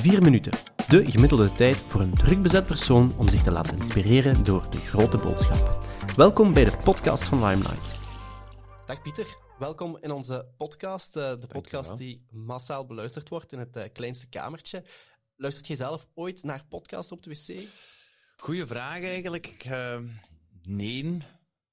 Vier 0.00 0.22
minuten. 0.22 0.52
De 0.88 1.10
gemiddelde 1.10 1.52
tijd 1.52 1.76
voor 1.76 2.00
een 2.00 2.14
druk 2.14 2.42
bezet 2.42 2.66
persoon 2.66 3.18
om 3.18 3.28
zich 3.28 3.42
te 3.42 3.50
laten 3.50 3.76
inspireren 3.76 4.44
door 4.44 4.70
de 4.70 4.76
grote 4.76 5.18
boodschap. 5.18 5.86
Welkom 6.16 6.52
bij 6.52 6.64
de 6.64 6.76
podcast 6.84 7.24
van 7.24 7.44
Limelight. 7.44 7.98
Dag 8.86 9.02
Pieter, 9.02 9.36
welkom 9.58 9.98
in 10.00 10.10
onze 10.10 10.48
podcast. 10.56 11.16
eh, 11.16 11.40
de 11.40 11.46
podcast 11.46 11.98
die 11.98 12.26
massaal 12.30 12.86
beluisterd 12.86 13.28
wordt 13.28 13.52
in 13.52 13.58
het 13.58 13.76
eh, 13.76 13.84
kleinste 13.92 14.28
kamertje. 14.28 14.84
Luistert 15.36 15.66
je 15.66 15.76
zelf 15.76 16.06
ooit 16.14 16.42
naar 16.42 16.64
podcast 16.68 17.12
op 17.12 17.22
de 17.22 17.30
wc? 17.30 17.68
Goeie 18.36 18.66
vraag 18.66 19.02
eigenlijk. 19.02 19.46
Eh, 19.64 19.98
nee, 20.62 21.18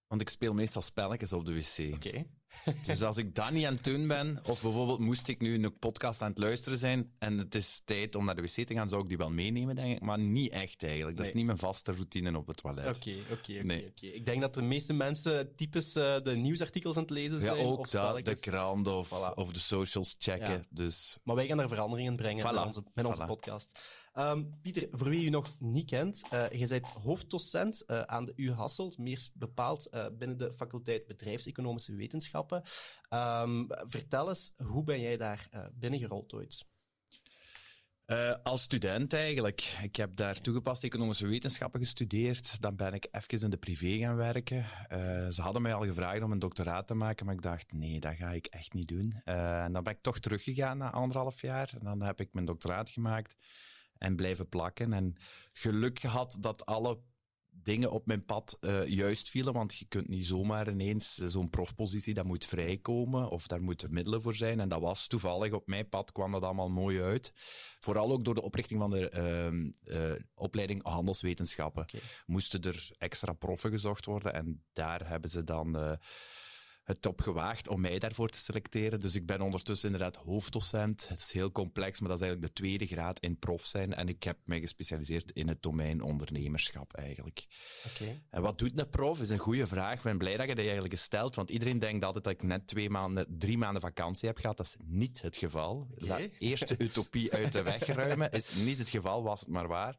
want 0.07 0.21
ik 0.21 0.29
speel 0.29 0.53
meestal 0.53 0.81
spelletjes 0.81 1.33
op 1.33 1.45
de 1.45 1.53
wc. 1.53 1.93
Oké. 1.93 2.25
Dus 2.85 3.01
als 3.03 3.17
ik 3.17 3.35
dat 3.35 3.51
niet 3.51 3.65
aan 3.65 3.73
het 3.73 3.83
doen 3.83 4.07
ben, 4.07 4.39
of 4.45 4.61
bijvoorbeeld 4.61 4.99
moest 4.99 5.27
ik 5.27 5.41
nu 5.41 5.63
een 5.63 5.77
podcast 5.79 6.21
aan 6.21 6.29
het 6.29 6.37
luisteren 6.37 6.77
zijn 6.77 7.11
en 7.19 7.37
het 7.37 7.55
is 7.55 7.81
tijd 7.85 8.15
om 8.15 8.25
naar 8.25 8.35
de 8.35 8.41
wc 8.41 8.67
te 8.67 8.73
gaan, 8.73 8.89
zou 8.89 9.01
ik 9.01 9.07
die 9.07 9.17
wel 9.17 9.29
meenemen, 9.29 9.75
denk 9.75 9.95
ik. 9.95 10.01
Maar 10.01 10.19
niet 10.19 10.51
echt 10.51 10.83
eigenlijk. 10.83 11.17
Dat 11.17 11.25
is 11.25 11.33
niet 11.33 11.45
mijn 11.45 11.57
vaste 11.57 11.91
routine 11.91 12.37
op 12.37 12.47
het 12.47 12.57
toilet. 12.57 12.85
Oké, 12.97 13.15
oké, 13.21 13.33
oké, 13.33 13.51
Nee. 13.63 13.87
oké. 13.87 14.05
Ik 14.07 14.25
denk 14.25 14.41
dat 14.41 14.53
de 14.53 14.61
meeste 14.61 14.93
mensen 14.93 15.55
typisch 15.55 15.95
eh, 15.95 16.15
de 16.23 16.35
nieuwsartikels 16.35 16.95
aan 16.95 17.01
het 17.01 17.11
lezen 17.11 17.37
Ja, 17.39 17.43
zijn. 17.43 17.57
of 17.57 17.77
ook 17.77 17.91
dat, 17.91 18.25
de 18.25 18.35
krant 18.39 18.87
of, 18.87 19.07
Voilà. 19.07 19.33
of 19.35 19.51
de 19.51 19.59
socials 19.59 20.15
checken. 20.19 20.49
Ja. 20.51 20.65
Dus 20.69 21.17
Maar 21.23 21.35
wij 21.35 21.47
gaan 21.47 21.59
er 21.59 21.67
veranderingen 21.67 22.15
brengen 22.15 22.45
Voilà. 22.45 22.53
met 22.53 22.65
onze, 22.65 22.83
met 22.93 23.05
onze 23.05 23.21
Voilà. 23.23 23.25
podcast. 23.25 23.79
Ehm, 24.17 24.43
Pieter, 24.61 24.87
voor 24.91 25.09
wie 25.09 25.25
u 25.25 25.29
nog 25.29 25.55
niet 25.59 25.85
kent, 25.85 26.27
eh 26.29 26.51
je 26.51 26.67
bent 26.67 26.91
hoofddocent 26.91 27.85
eh, 27.85 28.01
aan 28.01 28.25
de 28.25 28.33
U 28.35 28.51
Hasselt, 28.51 28.97
meer 28.97 29.27
bepaald 29.33 29.89
eh, 29.89 30.05
binnen 30.17 30.37
de 30.37 30.53
faculteit 30.55 31.07
Bedrijfseconomische 31.07 31.95
Wetenschappen. 31.95 32.61
Ehm, 33.09 33.65
vertel 33.67 34.29
eens, 34.29 34.53
hoe 34.63 34.83
ben 34.83 35.01
jij 35.01 35.17
daar 35.17 35.49
binnengerold 35.73 36.33
ooit? 36.33 36.65
Als 38.43 38.61
student 38.61 39.13
eigenlijk. 39.13 39.77
Ik 39.83 39.95
heb 39.95 40.15
daar 40.15 40.41
toegepaste 40.41 40.85
economische 40.85 41.27
wetenschappen 41.27 41.79
gestudeerd. 41.79 42.61
Dan 42.61 42.75
ben 42.75 42.93
ik 42.93 43.07
even 43.11 43.41
in 43.41 43.49
de 43.49 43.57
privé 43.57 43.97
gaan 43.97 44.15
werken. 44.15 44.65
Ze 45.33 45.41
hadden 45.41 45.61
mij 45.61 45.73
al 45.73 45.85
gevraagd 45.85 46.21
om 46.21 46.31
een 46.31 46.39
doctoraat 46.39 46.87
te 46.87 46.93
maken, 46.93 47.25
maar 47.25 47.35
ik 47.35 47.41
dacht, 47.41 47.71
nee, 47.71 47.99
dat 47.99 48.15
ga 48.15 48.31
ik 48.31 48.45
echt 48.45 48.73
niet 48.73 48.87
doen. 48.87 49.21
En 49.23 49.73
dan 49.73 49.83
ben 49.83 49.93
ik 49.93 50.01
toch 50.01 50.19
teruggegaan 50.19 50.77
na 50.77 50.91
anderhalf 50.91 51.41
jaar. 51.41 51.73
En 51.79 51.83
dan 51.83 52.01
heb 52.01 52.19
ik 52.19 52.33
mijn 52.33 52.45
doctoraat 52.45 52.89
gemaakt 52.89 53.35
en 53.97 54.15
blijven 54.15 54.49
plakken. 54.49 54.93
En 54.93 55.15
geluk 55.53 55.99
gehad 55.99 56.37
dat 56.39 56.65
alle 56.65 56.99
dingen 57.67 57.91
op 57.91 58.05
mijn 58.05 58.25
pad 58.25 58.57
eh, 58.59 58.87
juist 58.87 59.29
vielen, 59.29 59.53
want 59.53 59.75
je 59.75 59.85
kunt 59.85 60.07
niet 60.07 60.27
zomaar 60.27 60.69
ineens 60.69 61.19
eh, 61.19 61.27
zo'n 61.27 61.49
profpositie, 61.49 62.13
dat 62.13 62.25
moet 62.25 62.45
vrijkomen, 62.45 63.29
of 63.29 63.47
daar 63.47 63.61
moeten 63.61 63.93
middelen 63.93 64.21
voor 64.21 64.35
zijn. 64.35 64.59
En 64.59 64.69
dat 64.69 64.81
was 64.81 65.07
toevallig, 65.07 65.53
op 65.53 65.67
mijn 65.67 65.89
pad 65.89 66.11
kwam 66.11 66.31
dat 66.31 66.43
allemaal 66.43 66.69
mooi 66.69 67.01
uit. 67.01 67.33
Vooral 67.79 68.11
ook 68.11 68.25
door 68.25 68.35
de 68.35 68.41
oprichting 68.41 68.79
van 68.79 68.89
de 68.89 69.09
ehm, 69.09 69.71
eh, 69.83 70.21
opleiding 70.33 70.83
handelswetenschappen. 70.83 71.85
Moesten 72.25 72.61
er 72.61 72.89
extra 72.97 73.33
proffen 73.33 73.71
gezocht 73.71 74.05
worden 74.05 74.33
en 74.33 74.63
daar 74.73 75.07
hebben 75.07 75.29
ze 75.29 75.43
dan 75.43 75.97
het 76.87 77.05
op 77.05 77.21
gewaagd 77.21 77.67
om 77.67 77.81
mij 77.81 77.99
daarvoor 77.99 78.29
te 78.29 78.37
selecteren. 78.37 78.99
Dus 78.99 79.15
ik 79.15 79.25
ben 79.25 79.41
ondertussen 79.41 79.91
inderdaad 79.91 80.15
hoofddocent. 80.15 81.07
Het 81.07 81.19
is 81.19 81.31
heel 81.31 81.51
complex, 81.51 81.99
maar 81.99 82.09
dat 82.09 82.19
is 82.19 82.25
eigenlijk 82.25 82.55
de 82.55 82.61
tweede 82.61 82.85
graad 82.85 83.19
in 83.19 83.39
prof 83.39 83.65
zijn. 83.65 83.93
En 83.93 84.07
ik 84.07 84.23
heb 84.23 84.37
mij 84.43 84.59
gespecialiseerd 84.59 85.31
in 85.31 85.47
het 85.47 85.61
domein 85.61 86.01
ondernemerschap 86.01 86.93
eigenlijk. 86.93 87.45
Oké. 87.85 88.21
En 88.29 88.41
wat 88.41 88.59
doet 88.59 88.79
een 88.79 88.89
prof? 88.89 89.21
Is 89.21 89.29
een 89.29 89.37
goede 89.37 89.67
vraag. 89.67 89.97
Ik 89.97 90.03
ben 90.03 90.17
blij 90.17 90.37
dat 90.37 90.47
je 90.47 90.55
die 90.55 90.63
eigenlijk 90.63 90.97
stelt, 90.97 91.35
want 91.35 91.49
iedereen 91.49 91.79
denkt 91.79 92.05
altijd 92.05 92.23
dat 92.23 92.33
ik 92.33 92.43
net 92.43 92.67
twee 92.67 92.89
maanden, 92.89 93.25
drie 93.29 93.57
maanden 93.57 93.81
vakantie 93.81 94.27
heb 94.27 94.37
gehad. 94.37 94.57
Dat 94.57 94.65
is 94.65 94.75
niet 94.83 95.21
het 95.21 95.37
geval. 95.37 95.87
Oké. 95.91 96.05
Laat 96.05 96.29
eerst 96.39 96.67
de 96.67 96.75
utopie 96.77 97.33
uit 97.33 97.51
de 97.51 97.61
weg 97.61 97.85
ruimen. 97.85 98.31
Is 98.31 98.55
niet 98.55 98.77
het 98.77 98.89
geval, 98.89 99.23
was 99.23 99.39
het 99.39 99.49
maar 99.49 99.67
waar. 99.67 99.97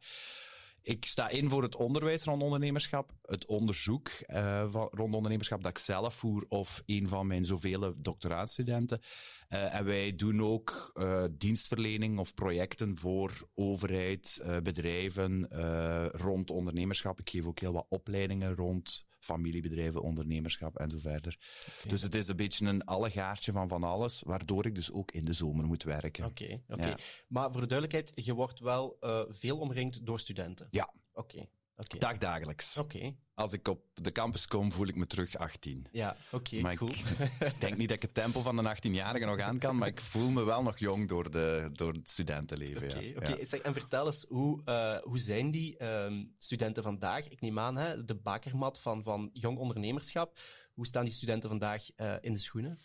Ik 0.82 1.04
sta 1.04 1.28
in 1.28 1.48
voor 1.48 1.62
het 1.62 1.76
onderwijs 1.76 2.24
rond 2.24 2.42
ondernemerschap, 2.42 3.12
het 3.22 3.46
onderzoek 3.46 4.08
eh, 4.08 4.70
van, 4.70 4.88
rond 4.90 5.14
ondernemerschap 5.14 5.62
dat 5.62 5.70
ik 5.70 5.78
zelf 5.78 6.14
voer 6.14 6.44
of 6.48 6.82
een 6.86 7.08
van 7.08 7.26
mijn 7.26 7.44
zoveel 7.44 7.94
doctoraatstudenten. 8.00 9.00
Eh, 9.48 9.74
en 9.74 9.84
wij 9.84 10.16
doen 10.16 10.42
ook 10.42 10.90
eh, 10.94 11.24
dienstverlening 11.30 12.18
of 12.18 12.34
projecten 12.34 12.98
voor 12.98 13.48
overheid, 13.54 14.42
bedrijven 14.62 15.48
rond 16.12 16.50
ondernemerschap. 16.50 17.20
Ik 17.20 17.30
geef 17.30 17.46
ook 17.46 17.58
heel 17.58 17.72
wat 17.72 17.86
opleidingen 17.88 18.54
rond 18.54 19.06
familiebedrijven, 19.18 20.02
ondernemerschap 20.02 20.76
en 20.76 20.90
zo 20.90 20.98
verder. 20.98 21.38
Dus 21.88 22.02
het 22.02 22.14
is 22.14 22.28
een 22.28 22.36
beetje 22.36 22.66
een 22.66 22.84
allegaartje 22.84 23.52
van 23.52 23.68
van 23.68 23.82
alles, 23.82 24.22
waardoor 24.26 24.66
ik 24.66 24.74
dus 24.74 24.92
ook 24.92 25.10
in 25.10 25.24
de 25.24 25.32
zomer 25.32 25.66
moet 25.66 25.82
werken. 25.82 26.24
Oké, 26.24 26.62
oké. 26.68 26.86
Ja. 26.86 26.98
Maar 27.28 27.52
voor 27.52 27.60
de 27.60 27.66
duidelijkheid, 27.66 28.24
je 28.24 28.34
wordt 28.34 28.58
wel 28.58 28.96
eh, 29.00 29.22
veel 29.28 29.58
omringd 29.58 30.06
door 30.06 30.20
studenten. 30.20 30.68
Ja. 30.70 30.92
Oké, 31.12 31.46
oké. 31.78 31.98
Dagdagelijks. 31.98 32.76
Oké, 32.76 33.14
Als 33.34 33.52
ik 33.52 33.68
op 33.68 33.82
de 33.94 34.12
campus 34.12 34.46
kom, 34.46 34.72
voel 34.72 34.86
ik 34.86 34.96
me 34.96 35.06
terug 35.06 35.36
18. 35.36 35.86
ja, 35.92 36.16
oké, 36.30 36.74
cool. 36.74 36.90
Ik 37.52 37.60
denk 37.60 37.76
niet 37.76 37.88
dat 37.88 37.96
ik 37.96 38.02
het 38.02 38.14
tempo 38.14 38.40
van 38.40 38.58
een 38.58 38.76
18-jarige 38.76 39.26
nog 39.26 39.40
aan 39.40 39.58
kan, 39.58 39.76
maar 39.76 39.88
ik 39.88 40.00
voel 40.00 40.30
me 40.30 40.44
wel 40.44 40.62
nog 40.62 40.78
jong 40.78 41.08
door, 41.08 41.30
de, 41.30 41.70
door 41.72 41.92
het 41.92 42.08
studentenleven. 42.08 42.82
Oké, 42.82 42.98
ja. 42.98 43.16
oké. 43.16 43.36
Ja. 43.50 43.62
En 43.62 43.72
vertel 43.72 44.06
eens, 44.06 44.24
hoe, 44.28 44.62
eh, 44.64 44.98
hoe 45.02 45.18
zijn 45.18 45.50
die 45.50 45.76
ehm, 45.76 46.24
studenten 46.38 46.82
vandaag? 46.82 47.28
Ik 47.28 47.40
neem 47.40 47.58
aan, 47.58 47.76
hè, 47.76 48.04
de 48.04 48.14
bakermat 48.14 48.80
van, 48.80 49.02
van 49.02 49.30
jong 49.32 49.58
ondernemerschap. 49.58 50.38
Hoe 50.72 50.86
staan 50.86 51.04
die 51.04 51.12
studenten 51.12 51.48
vandaag 51.48 51.90
eh, 51.96 52.14
in 52.20 52.32
de 52.32 52.38
schoenen? 52.38 52.78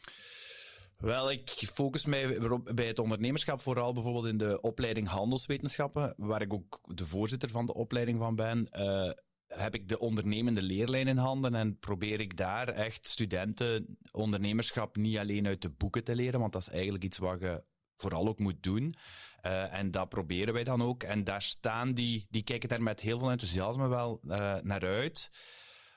Wel, 0.97 1.31
ik 1.31 1.49
focus 1.49 2.05
mij 2.05 2.39
bij 2.73 2.87
het 2.87 2.99
ondernemerschap 2.99 3.61
vooral 3.61 3.93
bijvoorbeeld 3.93 4.25
in 4.25 4.37
de 4.37 4.61
opleiding 4.61 5.07
handelswetenschappen, 5.07 6.13
waar 6.17 6.41
ik 6.41 6.53
ook 6.53 6.79
de 6.83 7.05
voorzitter 7.05 7.49
van 7.49 7.65
de 7.65 7.73
opleiding 7.73 8.19
van 8.19 8.35
ben. 8.35 8.65
eh, 8.65 9.09
heb 9.47 9.75
ik 9.75 9.87
de 9.87 9.99
ondernemende 9.99 10.61
leerlijn 10.61 11.07
in 11.07 11.17
handen 11.17 11.55
en 11.55 11.79
probeer 11.79 12.19
ik 12.19 12.37
daar 12.37 12.67
echt 12.67 13.07
studenten 13.07 13.97
ondernemerschap 14.11 14.95
niet 14.95 15.17
alleen 15.17 15.47
uit 15.47 15.61
de 15.61 15.69
boeken 15.69 16.03
te 16.03 16.15
leren, 16.15 16.39
want 16.39 16.53
dat 16.53 16.61
is 16.61 16.69
eigenlijk 16.69 17.03
iets 17.03 17.17
wat 17.17 17.39
je 17.39 17.63
vooral 17.97 18.27
ook 18.27 18.39
moet 18.39 18.63
doen. 18.63 18.95
Eh, 19.41 19.77
en 19.77 19.91
dat 19.91 20.09
proberen 20.09 20.53
wij 20.53 20.63
dan 20.63 20.81
ook. 20.81 21.03
En 21.03 21.23
daar 21.23 21.41
staan 21.41 21.93
die, 21.93 22.25
die 22.29 22.43
kijken 22.43 22.69
daar 22.69 22.83
met 22.83 22.99
heel 22.99 23.19
veel 23.19 23.31
enthousiasme 23.31 23.87
wel 23.87 24.19
eh, 24.27 24.55
naar 24.61 24.83
uit. 24.85 25.29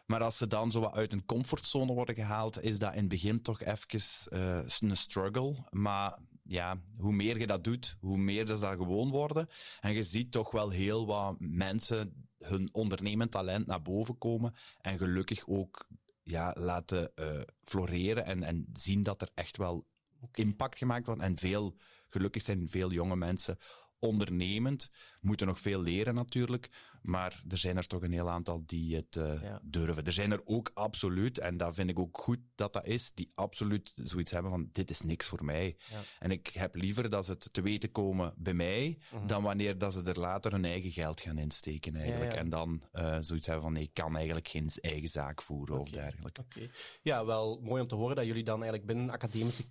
Maar 0.06 0.22
als 0.22 0.36
ze 0.36 0.46
dan 0.46 0.70
zo 0.70 0.80
wat 0.80 0.94
uit 0.94 1.12
een 1.12 1.24
comfortzone 1.24 1.92
worden 1.92 2.14
gehaald, 2.14 2.62
is 2.62 2.78
dat 2.78 2.92
in 2.92 2.98
het 2.98 3.08
begin 3.08 3.42
toch 3.42 3.62
even 3.62 4.30
eh, 4.30 4.64
een 4.78 4.96
struggle. 4.96 5.66
Maar 5.70 6.18
ja, 6.42 6.80
hoe 6.98 7.12
meer 7.12 7.38
je 7.38 7.46
dat 7.46 7.64
doet, 7.64 7.96
hoe 8.00 8.18
meer 8.18 8.46
dat, 8.46 8.60
dat 8.60 8.76
gewoon 8.76 9.10
worden. 9.10 9.48
En 9.80 9.92
je 9.92 10.02
ziet 10.02 10.32
toch 10.32 10.50
wel 10.50 10.70
heel 10.70 11.06
wat 11.06 11.36
mensen 11.38 12.28
hun 12.38 12.68
ondernemend 12.72 13.30
talent 13.30 13.66
naar 13.66 13.82
boven 13.82 14.18
komen. 14.18 14.54
En 14.80 14.98
gelukkig 14.98 15.46
ook 15.46 15.86
ja, 16.22 16.54
laten 16.58 17.14
eh, 17.14 17.40
floreren 17.62 18.24
en, 18.24 18.42
en 18.42 18.66
zien 18.72 19.02
dat 19.02 19.22
er 19.22 19.30
echt 19.34 19.56
wel 19.56 19.86
impact 20.32 20.78
gemaakt 20.78 21.06
wordt. 21.06 21.22
En 21.22 21.38
veel, 21.38 21.76
gelukkig 22.08 22.42
zijn 22.42 22.68
veel 22.68 22.92
jonge 22.92 23.16
mensen 23.16 23.58
ondernemend. 23.98 24.90
Moeten 25.20 25.46
nog 25.46 25.60
veel 25.60 25.80
leren 25.80 26.14
natuurlijk. 26.14 26.68
Maar 27.02 27.42
er 27.48 27.56
zijn 27.58 27.76
er 27.76 27.86
toch 27.86 28.02
een 28.02 28.12
heel 28.12 28.30
aantal 28.30 28.62
die 28.66 28.96
het 28.96 29.16
eh, 29.16 29.42
Ja. 29.42 29.60
durven. 29.64 30.04
Er 30.04 30.12
zijn 30.12 30.32
er 30.32 30.40
ook 30.44 30.70
absoluut, 30.74 31.38
en 31.38 31.56
dat 31.56 31.74
vind 31.74 31.90
ik 31.90 31.98
ook 31.98 32.18
goed 32.18 32.38
dat 32.54 32.72
dat 32.72 32.86
is, 32.86 33.12
die 33.14 33.30
absoluut 33.34 33.92
zoiets 33.94 34.30
hebben 34.30 34.50
van 34.50 34.68
dit 34.72 34.90
is 34.90 35.00
niks 35.00 35.26
voor 35.26 35.44
mij. 35.44 35.76
Ja. 35.90 36.00
En 36.18 36.30
ik 36.30 36.46
heb 36.46 36.74
liever 36.74 37.10
dat 37.10 37.24
ze 37.24 37.30
het 37.30 37.52
te 37.52 37.62
weten 37.62 37.92
komen 37.92 38.34
bij 38.36 38.54
mij, 38.54 38.98
Mhm. 39.12 39.26
dan 39.26 39.42
wanneer 39.42 39.78
dat 39.78 39.92
ze 39.92 40.02
er 40.02 40.18
later 40.18 40.52
hun 40.52 40.64
eigen 40.64 40.90
geld 40.90 41.20
gaan 41.20 41.38
insteken 41.38 41.96
eigenlijk. 41.96 42.32
Ja. 42.32 42.38
En 42.38 42.48
dan 42.48 42.82
eh, 42.92 43.18
zoiets 43.20 43.46
hebben 43.46 43.64
van 43.64 43.72
nee, 43.72 43.82
ik 43.82 43.94
kan 43.94 44.16
eigenlijk 44.16 44.48
geen 44.48 44.68
eigen 44.80 45.08
zaak 45.08 45.42
voeren 45.42 45.78
of 45.80 45.90
dergelijke. 45.90 46.44
Ja, 47.02 47.24
wel 47.24 47.60
mooi 47.62 47.82
om 47.82 47.88
te 47.88 47.94
horen 47.94 48.16
dat 48.16 48.26
jullie 48.26 48.44
dan 48.44 48.54
eigenlijk 48.56 48.86
binnen 48.86 49.04
een 49.04 49.10
academische 49.14 49.64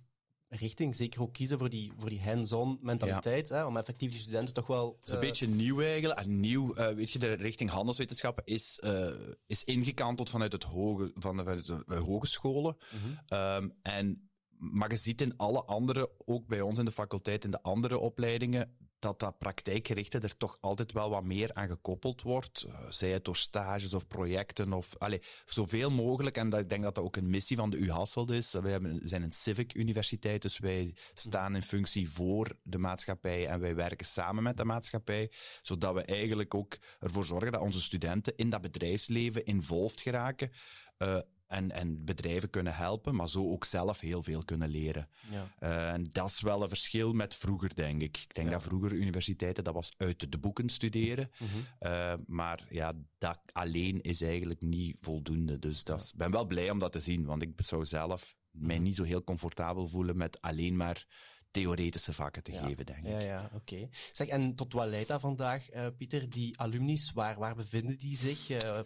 richting 0.48 0.96
zeker 0.96 1.22
ook 1.22 1.32
kiezen 1.32 1.58
voor 1.58 1.68
die, 1.68 1.92
voor 1.96 2.08
die 2.08 2.22
hands-on 2.22 2.78
mentaliteit, 2.80 3.48
hè, 3.48 3.64
om 3.64 3.76
effectief 3.76 4.10
die 4.10 4.20
studenten 4.20 4.54
toch 4.54 4.66
wel... 4.66 4.96
Het 4.98 5.08
is 5.08 5.12
een 5.12 5.20
eh, 5.20 5.26
beetje 5.26 5.48
nieuw 5.48 5.80
eigenlijk. 5.80 6.20
En 6.20 6.40
nieuw, 6.40 6.74
eh, 6.74 6.94
weet 6.94 7.10
je, 7.10 7.18
de 7.18 7.32
richting 7.32 7.70
handelswetenschappen 7.70 8.44
is, 8.46 8.78
eh, 8.78 9.10
is 9.46 9.64
ingekanteld 9.64 10.30
vanuit, 10.30 10.52
het 10.52 10.64
hoge, 10.64 11.10
van, 11.14 11.36
vanuit 11.36 11.66
de 11.66 11.94
hogescholen. 11.94 12.76
mhm. 12.90 13.14
Ehm, 13.26 13.68
en, 13.82 14.30
maar 14.58 14.90
je 14.90 14.96
ziet 14.96 15.20
in 15.20 15.36
alle 15.36 15.64
andere, 15.64 16.10
ook 16.24 16.46
bij 16.46 16.60
ons 16.60 16.78
in 16.78 16.84
de 16.84 16.90
faculteit, 16.90 17.44
in 17.44 17.50
de 17.50 17.62
andere 17.62 17.98
opleidingen, 17.98 18.76
dat 18.98 19.20
dat 19.20 19.38
praktijkgerichte 19.38 20.18
er 20.18 20.36
toch 20.36 20.58
altijd 20.60 20.92
wel 20.92 21.10
wat 21.10 21.24
meer 21.24 21.54
aan 21.54 21.68
gekoppeld 21.68 22.22
wordt. 22.22 22.62
Eh, 22.62 22.74
zij 22.88 23.10
het 23.10 23.24
door 23.24 23.36
stages 23.36 23.94
of 23.94 24.06
projecten 24.06 24.72
of 24.72 24.98
allee, 24.98 25.22
zoveel 25.44 25.90
mogelijk. 25.90 26.36
En 26.36 26.50
dat, 26.50 26.60
ik 26.60 26.68
denk 26.68 26.82
dat 26.82 26.94
dat 26.94 27.04
ook 27.04 27.16
een 27.16 27.30
missie 27.30 27.56
van 27.56 27.70
de 27.70 27.76
U 27.76 27.90
Hasselt 27.90 28.30
is. 28.30 28.52
Wij 28.52 28.70
hebben, 28.70 29.00
zijn 29.04 29.22
een 29.22 29.32
civic 29.32 29.74
universiteit, 29.74 30.42
dus 30.42 30.58
wij 30.58 30.94
staan 31.14 31.54
in 31.54 31.62
functie 31.62 32.10
voor 32.10 32.56
de 32.62 32.78
maatschappij 32.78 33.46
en 33.46 33.60
wij 33.60 33.74
werken 33.74 34.06
samen 34.06 34.42
met 34.42 34.56
de 34.56 34.64
maatschappij, 34.64 35.30
zodat 35.62 35.94
we 35.94 36.02
eigenlijk 36.02 36.54
ook 36.54 36.78
ervoor 37.00 37.24
zorgen 37.24 37.52
dat 37.52 37.60
onze 37.60 37.80
studenten 37.80 38.36
in 38.36 38.50
dat 38.50 38.60
bedrijfsleven 38.60 39.44
involved 39.44 40.00
geraken. 40.00 40.50
Eh, 40.96 41.18
en, 41.46 41.70
en 41.70 42.04
bedrijven 42.04 42.50
kunnen 42.50 42.74
helpen, 42.74 43.14
maar 43.14 43.28
zo 43.28 43.50
ook 43.50 43.64
zelf 43.64 44.00
heel 44.00 44.22
veel 44.22 44.44
kunnen 44.44 44.68
leren. 44.68 45.08
Ja. 45.30 45.48
Uh, 45.60 45.92
en 45.92 46.04
dat 46.10 46.30
is 46.30 46.40
wel 46.40 46.62
een 46.62 46.68
verschil 46.68 47.12
met 47.12 47.34
vroeger, 47.34 47.74
denk 47.74 48.02
ik. 48.02 48.16
Ik 48.16 48.34
denk 48.34 48.46
Ja. 48.48 48.52
dat 48.54 48.62
vroeger 48.62 48.92
universiteiten, 48.92 49.64
dat 49.64 49.74
was 49.74 49.92
uit 49.96 50.32
de 50.32 50.38
boeken 50.38 50.68
studeren. 50.68 51.30
Mhm. 51.38 51.50
Uh, 51.80 52.14
maar 52.26 52.66
ja, 52.70 52.92
dat 53.18 53.38
alleen 53.52 54.00
is 54.00 54.20
eigenlijk 54.20 54.60
niet 54.60 54.96
voldoende. 55.00 55.58
Dus 55.58 55.82
ik 55.82 56.12
ben 56.16 56.30
wel 56.30 56.44
blij 56.46 56.70
om 56.70 56.78
dat 56.78 56.92
te 56.92 57.00
zien, 57.00 57.24
want 57.24 57.42
ik 57.42 57.52
zou 57.56 57.84
zelf 57.84 58.34
Mhm. 58.50 58.66
mij 58.66 58.78
niet 58.78 58.96
zo 58.96 59.02
heel 59.02 59.24
comfortabel 59.24 59.88
voelen 59.88 60.16
met 60.16 60.40
alleen 60.40 60.76
maar 60.76 61.06
theoretische 61.50 62.12
vakken 62.12 62.42
te 62.42 62.52
Ja. 62.52 62.66
geven, 62.66 62.86
denk 62.86 62.98
ik. 62.98 63.10
Ja, 63.10 63.18
ja, 63.20 63.50
oké. 63.54 63.88
Zeg, 64.12 64.26
en 64.26 64.54
tot 64.54 64.72
wat 64.72 64.88
leidt 64.88 65.08
dat 65.08 65.20
vandaag, 65.20 65.68
eh, 65.68 65.86
Pieter? 65.96 66.30
Die 66.30 66.58
alumni's, 66.60 67.12
waar, 67.12 67.38
waar 67.38 67.54
bevinden 67.54 67.98
die 67.98 68.16
zich? 68.16 68.50
Eh, 68.50 68.80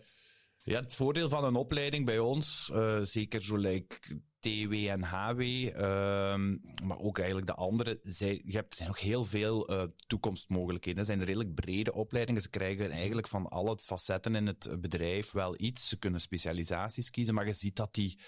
Ja, 0.62 0.80
het 0.80 0.94
voordeel 0.94 1.28
van 1.28 1.44
een 1.44 1.54
opleiding 1.54 2.04
bij 2.04 2.18
ons, 2.18 2.70
eh, 2.72 3.00
zeker 3.00 3.42
zo 3.42 3.56
like 3.56 3.96
TW 4.40 4.72
en 4.72 5.02
HW, 5.02 5.40
ehm, 5.40 6.56
maar 6.84 6.98
ook 6.98 7.18
eigenlijk 7.18 7.46
de 7.46 7.54
andere, 7.54 8.00
zij, 8.02 8.42
je 8.44 8.56
hebt 8.56 8.80
nog 8.86 9.00
heel 9.00 9.24
veel 9.24 9.68
eh, 9.68 9.82
toekomstmogelijkheden. 10.06 10.98
Het 10.98 11.08
zijn 11.08 11.24
redelijk 11.24 11.54
brede 11.54 11.94
opleidingen. 11.94 12.42
Ze 12.42 12.50
krijgen 12.50 12.90
eigenlijk 12.90 13.28
van 13.28 13.48
alle 13.48 13.78
facetten 13.78 14.34
in 14.34 14.46
het 14.46 14.76
bedrijf 14.80 15.32
wel 15.32 15.54
iets. 15.58 15.88
Ze 15.88 15.98
kunnen 15.98 16.20
specialisaties 16.20 17.10
kiezen, 17.10 17.34
maar 17.34 17.46
je 17.46 17.52
ziet 17.52 17.76
dat 17.76 17.94
die 17.94 18.18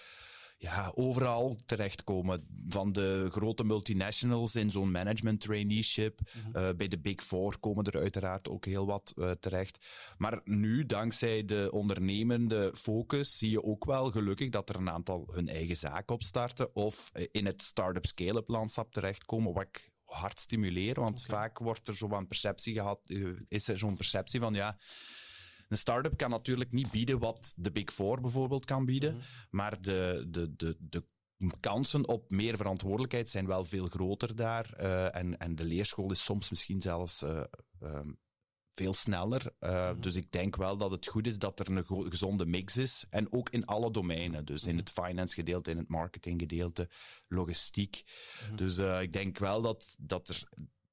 ja, 0.63 0.93
overal 0.95 1.57
terechtkomen. 1.67 2.47
Van 2.69 2.93
de 2.93 3.29
grote 3.31 3.65
multinationals 3.65 4.55
in 4.55 4.71
zo'n 4.71 4.91
management 4.91 5.41
traineeship. 5.41 6.21
Eh, 6.53 6.69
bij 6.77 6.89
de 6.89 6.99
Big 6.99 7.23
Four 7.23 7.59
komen 7.59 7.85
er 7.85 8.01
uiteraard 8.01 8.49
ook 8.49 8.65
heel 8.65 8.87
wat 8.87 9.13
eh, 9.17 9.31
terecht. 9.31 9.87
Maar 10.19 10.41
nu, 10.45 10.87
dankzij 10.87 11.45
de 11.45 11.69
ondernemende 11.73 12.71
focus, 12.75 13.39
zie 13.39 13.51
je 13.51 13.63
ook 13.63 13.85
wel 13.85 14.11
gelukkig 14.11 14.49
dat 14.49 14.69
er 14.69 14.77
een 14.77 14.91
aantal 14.91 15.29
hun 15.33 15.49
eigen 15.49 15.77
zaak 15.77 16.11
opstarten. 16.11 16.75
Of 16.75 17.11
eh, 17.13 17.27
in 17.31 17.47
het 17.47 17.63
start-up 17.63 18.07
scale-up 18.07 18.49
landschap 18.49 18.93
terechtkomen. 18.93 19.53
Wat 19.53 19.63
ik 19.63 19.91
hard 20.05 20.41
stimuleer, 20.41 21.01
want 21.01 21.25
vaak 21.25 21.59
wordt 21.59 21.89
er 21.89 21.97
zo'n 21.97 22.27
perceptie 22.27 22.75
gehad, 22.75 23.01
eh, 23.07 23.27
is 23.49 23.69
er 23.69 23.79
zo'n 23.79 23.97
perceptie 23.97 24.41
van 24.41 24.55
ja. 24.55 24.79
Een 25.73 25.79
start-up 25.79 26.17
kan 26.17 26.31
natuurlijk 26.31 26.73
niet 26.73 26.91
bieden 26.91 27.19
wat 27.19 27.55
de 27.57 27.71
Big 27.71 27.93
Four 27.93 28.21
bijvoorbeeld 28.21 28.65
kan 28.65 28.85
bieden, 28.85 29.21
maar 29.51 29.83
de, 29.83 30.27
de, 30.29 30.55
de, 30.57 30.77
de 30.81 31.05
kansen 31.61 32.09
op 32.09 32.31
meer 32.31 32.57
verantwoordelijkheid 32.57 33.29
zijn 33.31 33.47
wel 33.47 33.65
veel 33.65 33.87
groter 33.87 34.35
daar. 34.37 34.73
eh, 34.73 35.15
en, 35.15 35.39
en 35.39 35.55
de 35.55 35.65
leerschool 35.65 36.11
is 36.11 36.25
soms 36.25 36.51
misschien 36.51 36.81
zelfs 36.81 37.23
eh, 37.23 37.41
ehm, 37.81 38.11
veel 38.75 38.93
sneller. 38.93 39.55
Eh, 39.59 39.91
Dus 40.01 40.15
ik 40.15 40.31
denk 40.33 40.57
wel 40.57 40.77
dat 40.77 40.91
het 40.91 41.07
goed 41.07 41.27
is 41.27 41.39
dat 41.39 41.61
er 41.61 41.71
een 41.71 42.11
gezonde 42.11 42.47
mix 42.47 42.77
is. 42.77 43.05
En 43.11 43.33
ook 43.33 43.51
in 43.51 43.67
alle 43.67 43.91
domeinen. 43.91 44.45
Dus 44.45 44.65
in 44.65 44.77
het 44.77 44.91
finance 44.91 45.35
gedeelte, 45.35 45.71
in 45.71 45.79
het 45.79 45.89
marketing 45.89 46.41
gedeelte, 46.41 46.89
logistiek. 47.29 48.03
Dus 48.57 48.79
ik 48.79 49.13
denk 49.13 49.39
wel 49.39 49.63
dat, 49.63 49.95
dat 49.99 50.29
er 50.29 50.43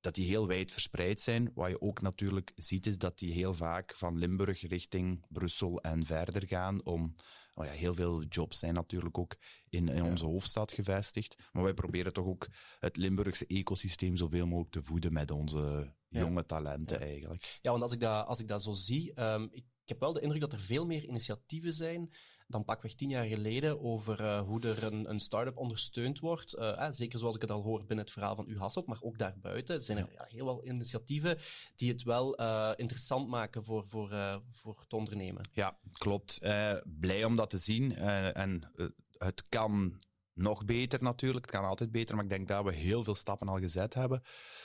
dat 0.01 0.16
die 0.16 0.28
heel 0.28 0.48
wijd 0.48 0.72
verspreid 0.72 1.22
zijn. 1.22 1.51
Wat 1.54 1.69
je 1.69 1.81
ook 1.81 2.01
natuurlijk 2.01 2.51
ziet, 2.56 2.86
is 2.88 2.98
dat 2.98 3.18
die 3.18 3.34
heel 3.34 3.54
vaak 3.54 3.96
van 3.96 4.18
Limburg 4.18 4.62
richting 4.68 5.25
Brussel 5.30 5.81
en 5.81 6.06
verder 6.06 6.48
gaan. 6.48 6.86
Om, 6.86 7.16
oh 7.54 7.66
ja, 7.66 7.72
heel 7.72 7.94
veel 7.94 8.24
jobs 8.24 8.60
zijn 8.60 8.74
natuurlijk 8.74 9.18
ook 9.18 9.36
in, 9.69 9.88
in 9.88 10.04
onze 10.04 10.25
hoofdstad 10.25 10.72
gevestigd. 10.72 11.36
Maar 11.51 11.63
wij 11.63 11.74
proberen 11.74 12.13
toch 12.13 12.25
ook 12.25 12.48
het 12.80 12.98
Limburgse 12.98 13.46
ecosysteem 13.48 14.16
zoveel 14.18 14.46
mogelijk 14.48 14.72
te 14.72 14.84
voeden 14.84 15.13
met 15.13 15.31
onze 15.31 15.94
Ja. 16.10 16.19
jonge 16.19 16.46
talenten 16.46 17.00
Ja. 17.00 17.06
eigenlijk. 17.06 17.60
Ja, 17.62 17.72
want 17.72 17.84
als 17.84 17.92
ik 17.92 18.00
dat, 18.00 18.25
als 18.28 18.40
ik 18.40 18.48
dat 18.48 18.63
zo 18.63 18.72
zie, 18.72 19.13
ehm, 19.13 19.44
ik, 19.44 19.63
ik 19.84 19.90
heb 19.96 20.00
wel 20.00 20.13
de 20.13 20.22
indruk 20.22 20.42
dat 20.42 20.54
er 20.54 20.60
veel 20.60 20.86
meer 20.86 21.04
initiatieven 21.06 21.74
zijn 21.74 22.12
dan 22.50 22.66
pakweg 22.66 22.94
tien 22.94 23.10
jaar 23.10 23.25
geleden 23.25 23.81
over 23.81 24.24
eh, 24.24 24.42
hoe 24.42 24.62
er 24.62 24.84
een, 24.84 25.10
een 25.10 25.19
start-up 25.19 25.57
ondersteund 25.57 26.19
wordt. 26.19 26.54
Eh, 26.54 26.86
eh, 26.86 26.92
zeker 26.92 27.19
zoals 27.19 27.36
ik 27.36 27.42
het 27.42 27.51
al 27.51 27.62
hoor 27.62 27.80
binnen 27.80 28.06
het 28.06 28.12
verhaal 28.12 28.36
van 28.36 28.50
U 28.50 28.57
Hasselt, 28.57 28.88
maar 28.88 28.98
ook 29.01 29.18
daarbuiten 29.18 29.84
zijn 29.84 29.98
er 29.98 30.07
ja, 30.12 30.25
heel 30.28 30.46
wel 30.46 30.66
initiatieven 30.66 31.38
die 31.75 31.92
het 31.92 32.04
wel 32.04 32.38
eh, 32.38 32.72
interessant 32.75 33.28
maken 33.28 33.63
voor, 33.63 33.88
voor, 33.88 34.42
voor 34.51 34.86
te 34.88 34.96
ondernemen. 34.96 35.50
Ja, 35.51 35.78
klopt. 35.92 36.40
Blij 36.84 37.24
om 37.24 37.36
dat 37.36 37.50
te 37.50 37.57
zien. 37.57 37.96
En 38.34 38.72
het 39.18 39.44
kan 39.50 40.00
nog 40.34 40.66
beter 40.66 41.04
natuurlijk. 41.04 41.46
Het 41.46 41.56
kan 41.56 41.66
altijd 41.66 41.92
beter, 41.92 42.16
maar 42.16 42.24
ik 42.24 42.30
denk 42.30 42.48
dat 42.48 42.63
we 42.63 42.74
heel 42.74 43.04
veel 43.04 43.16
stappen 43.16 43.48
al 43.48 43.57
gezet 43.57 43.94
hebben. 43.94 44.24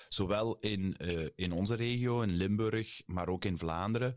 Zowel 0.08 0.58
in, 0.58 0.96
in 1.36 1.52
onze 1.52 1.74
regio, 1.74 2.22
in 2.22 2.30
Limburg, 2.30 3.02
maar 3.06 3.28
ook 3.28 3.44
in 3.44 3.58
Vlaanderen. 3.58 4.14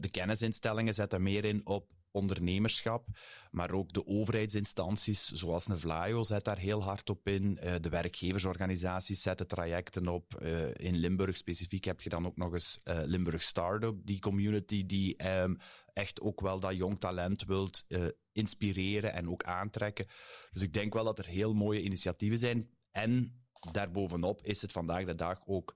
De 0.00 0.08
kennisinstellingen 0.10 0.94
zetten 0.94 1.22
meer 1.22 1.44
in 1.44 1.66
op 1.66 1.96
ondernemerschap, 2.18 3.06
maar 3.50 3.70
ook 3.70 3.92
de 3.92 4.06
overheidsinstanties, 4.06 5.28
zoals 5.28 5.68
een 5.68 5.78
Vlaio, 5.78 6.22
zet 6.22 6.44
daar 6.44 6.58
heel 6.58 6.82
hard 6.82 7.10
op 7.10 7.28
in. 7.28 7.58
Eh, 7.58 7.74
de 7.80 7.88
werkgeversorganisaties 7.88 9.22
zetten 9.22 9.46
trajecten 9.46 10.08
op. 10.08 10.34
Eh, 10.34 10.74
in 10.74 10.96
Limburg 10.96 11.36
specifiek 11.36 11.84
heb 11.84 12.00
je 12.00 12.08
dan 12.08 12.26
ook 12.26 12.36
nog 12.36 12.52
eens 12.52 12.80
eh, 12.84 13.00
Limburg 13.04 13.42
Startup, 13.42 14.06
die 14.06 14.20
community 14.20 14.86
die 14.86 15.16
ehm, 15.16 15.54
echt 15.92 16.20
ook 16.20 16.40
wel 16.40 16.60
dat 16.60 16.76
jong 16.76 17.00
talent 17.00 17.44
wilt 17.44 17.86
inspireren 18.32 19.12
en 19.12 19.28
ook 19.28 19.42
aantrekken. 19.42 20.06
Dus 20.52 20.62
ik 20.62 20.72
denk 20.72 20.92
wel 20.92 21.04
dat 21.04 21.18
er 21.18 21.26
heel 21.26 21.54
mooie 21.54 21.82
initiatieven 21.82 22.38
zijn. 22.38 22.70
En 22.90 23.42
daarbovenop 23.72 24.42
is 24.42 24.62
het 24.62 24.72
vandaag 24.72 25.04
de 25.04 25.14
dag 25.14 25.40
ook 25.46 25.74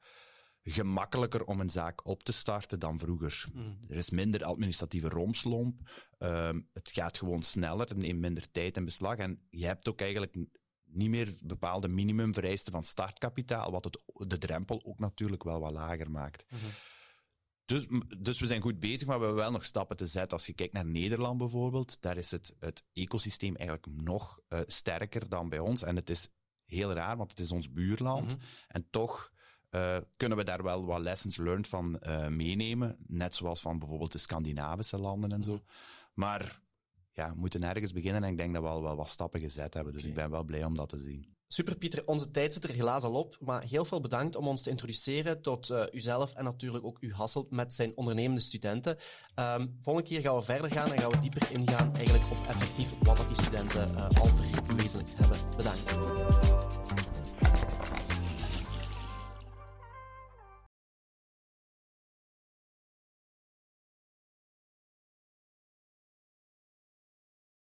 gemakkelijker 0.63 1.45
om 1.45 1.61
een 1.61 1.71
zaak 1.71 2.07
op 2.07 2.23
te 2.23 2.33
starten 2.33 2.79
dan 2.79 2.99
vroeger. 2.99 3.45
Er 3.89 3.97
is 3.97 4.11
minder 4.11 4.45
administratieve 4.45 5.09
romslomp. 5.09 5.91
Ehm, 6.19 6.61
het 6.73 6.91
gaat 6.93 7.19
gewoon 7.19 7.43
sneller, 7.43 7.89
het 7.89 7.97
neemt 7.97 8.21
minder 8.21 8.51
tijd 8.51 8.77
in 8.77 8.85
beslag. 8.85 9.17
En 9.17 9.47
je 9.51 9.67
hebt 9.67 9.89
ook 9.89 10.01
eigenlijk 10.01 10.37
niet 10.85 11.09
meer 11.09 11.35
bepaalde 11.43 11.89
minimumvereisten 11.89 12.73
van 12.73 12.85
startkapitaal, 12.85 13.71
wat 13.71 13.85
het, 13.85 14.03
de 14.07 14.39
drempel 14.39 14.85
ook 14.85 14.99
natuurlijk 14.99 15.45
wel 15.45 15.61
wat 15.61 15.73
lager 15.73 16.11
maakt. 16.11 16.45
Dus, 17.65 17.87
dus 18.19 18.41
we 18.41 18.47
zijn 18.47 18.61
goed 18.61 18.79
bezig, 18.79 19.07
maar 19.07 19.19
we 19.19 19.25
hebben 19.25 19.43
wel 19.43 19.53
nog 19.53 19.65
stappen 19.65 19.97
te 19.97 20.07
zetten. 20.07 20.37
Als 20.37 20.47
je 20.47 20.53
kijkt 20.53 20.73
naar 20.73 20.87
Nederland 20.87 21.39
bijvoorbeeld, 21.39 22.01
daar 22.01 22.17
is 22.17 22.31
het, 22.31 22.55
het 22.59 22.85
ecosysteem 22.93 23.57
eigenlijk 23.57 24.03
nog 24.03 24.41
eh, 24.49 24.61
sterker 24.67 25.29
dan 25.29 25.49
bij 25.49 25.59
ons. 25.59 25.83
En 25.83 25.97
het 25.97 26.11
is 26.11 26.29
heel 26.65 26.93
raar, 26.93 27.17
want 27.17 27.31
het 27.31 27.41
is 27.41 27.53
ons 27.53 27.73
buurland. 27.73 28.37
En 28.69 28.87
toch 28.91 29.32
eh, 29.73 29.97
kunnen 30.17 30.39
we 30.39 30.45
daar 30.45 30.63
wel 30.63 30.85
wat 30.85 31.01
lessons 31.01 31.37
learned 31.37 31.69
van 31.69 31.99
eh, 31.99 32.27
meenemen. 32.27 32.97
Net 33.07 33.35
zoals 33.35 33.61
van 33.61 33.79
bijvoorbeeld 33.79 34.13
de 34.13 34.19
Scandinavische 34.19 34.99
landen 34.99 35.33
en 35.33 35.43
zo. 35.43 35.61
Maar 36.15 36.61
ja, 37.13 37.33
we 37.33 37.41
moeten 37.41 37.63
ergens 37.63 37.93
beginnen 37.93 38.25
en 38.25 38.31
ik 38.31 38.37
denk 38.37 38.55
dat 38.55 38.63
we 38.63 38.69
al 38.69 38.83
wel 38.83 38.97
wat 38.97 39.09
stappen 39.09 39.41
gezet 39.41 39.75
hebben. 39.75 39.93
Dus 39.93 40.05
ik 40.05 40.15
ben 40.15 40.31
wel 40.31 40.45
blij 40.45 40.65
om 40.65 40.75
dat 40.75 40.89
te 40.89 40.99
zien. 40.99 41.33
Super, 41.47 41.77
Pieter. 41.77 42.07
Onze 42.07 42.31
tijd 42.31 42.53
zit 42.53 42.65
er 42.65 42.75
helaas 42.75 43.03
al 43.03 43.15
op, 43.15 43.37
maar 43.41 43.63
heel 43.63 43.85
veel 43.85 44.01
bedankt 44.01 44.37
om 44.37 44.49
ons 44.49 44.63
te 44.63 44.71
introduceren 44.71 45.43
tot 45.43 45.71
eh, 45.71 45.85
uzelf 45.93 46.35
en 46.35 46.45
natuurlijk 46.45 46.85
ook 46.85 46.99
u 47.01 47.13
Hasselt 47.13 47.51
met 47.51 47.75
zijn 47.75 47.97
ondernemende 47.97 48.41
studenten. 48.41 48.97
Ehm, 49.35 49.67
volgende 49.81 50.09
keer 50.09 50.21
gaan 50.21 50.37
we 50.37 50.43
verder 50.43 50.73
gaan 50.73 50.93
en 50.93 51.01
gaan 51.01 51.11
we 51.11 51.21
dieper 51.21 51.51
ingaan 51.51 51.92